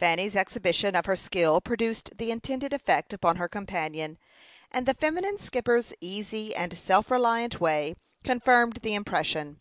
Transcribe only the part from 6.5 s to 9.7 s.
and self reliant way confirmed the impression.